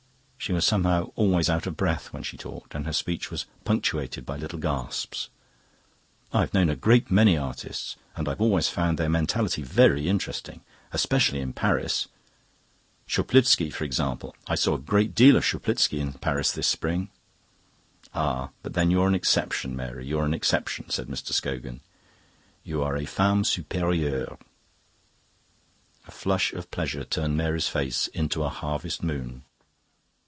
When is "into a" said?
28.07-28.49